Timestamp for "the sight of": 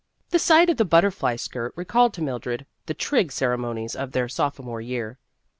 0.31-0.77